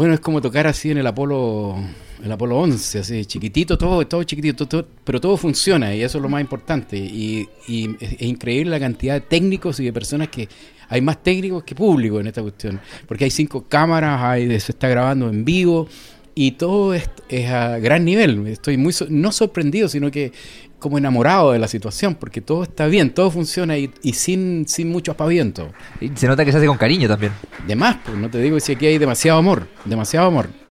Bueno, 0.00 0.14
es 0.14 0.20
como 0.20 0.40
tocar 0.40 0.66
así 0.66 0.90
en 0.90 0.96
el 0.96 1.06
Apolo, 1.06 1.76
el 2.24 2.32
Apolo 2.32 2.58
11, 2.58 3.00
así 3.00 3.26
chiquitito, 3.26 3.76
todo, 3.76 4.06
todo 4.06 4.24
chiquitito, 4.24 4.66
todo, 4.66 4.88
pero 5.04 5.20
todo 5.20 5.36
funciona 5.36 5.94
y 5.94 6.02
eso 6.02 6.16
es 6.16 6.22
lo 6.22 6.30
más 6.30 6.40
importante. 6.40 6.96
Y, 6.96 7.46
y 7.68 7.96
es, 8.00 8.22
increíble 8.22 8.70
la 8.70 8.80
cantidad 8.80 9.12
de 9.12 9.20
técnicos 9.20 9.78
y 9.78 9.84
de 9.84 9.92
personas 9.92 10.28
que 10.28 10.48
hay 10.88 11.02
más 11.02 11.22
técnicos 11.22 11.64
que 11.64 11.74
público 11.74 12.18
en 12.18 12.28
esta 12.28 12.40
cuestión, 12.40 12.80
porque 13.06 13.24
hay 13.24 13.30
cinco 13.30 13.66
cámaras, 13.68 14.22
hay, 14.22 14.48
se 14.58 14.72
está 14.72 14.88
grabando 14.88 15.28
en 15.28 15.44
vivo 15.44 15.86
y 16.34 16.52
todo 16.52 16.94
es, 16.94 17.08
es 17.28 17.48
a 17.50 17.78
gran 17.78 18.04
nivel. 18.04 18.46
Estoy 18.46 18.76
muy 18.76 18.92
so- 18.92 19.06
no 19.08 19.32
sorprendido, 19.32 19.88
sino 19.88 20.10
que 20.10 20.32
como 20.78 20.96
enamorado 20.96 21.52
de 21.52 21.58
la 21.58 21.68
situación, 21.68 22.14
porque 22.14 22.40
todo 22.40 22.62
está 22.62 22.86
bien, 22.86 23.10
todo 23.10 23.30
funciona 23.30 23.76
y, 23.76 23.90
y 24.02 24.14
sin, 24.14 24.66
sin 24.66 24.88
mucho 24.88 25.10
aspaviento. 25.12 25.70
Y 26.00 26.08
se 26.14 26.26
nota 26.26 26.44
que 26.44 26.52
se 26.52 26.58
hace 26.58 26.66
con 26.66 26.78
cariño 26.78 27.06
también. 27.08 27.32
De 27.66 27.76
más, 27.76 27.98
pues 28.04 28.16
no 28.16 28.30
te 28.30 28.38
digo 28.40 28.58
si 28.60 28.72
aquí 28.72 28.86
hay 28.86 28.96
demasiado 28.98 29.38
amor, 29.38 29.66
demasiado 29.84 30.26
amor. 30.28 30.48